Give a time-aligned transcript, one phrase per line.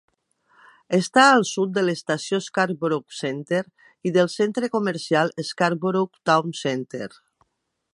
[0.97, 3.61] Està al sud de l'estació Scarborough Centre
[4.11, 7.15] i del centre comercial Scarborough Town Centre.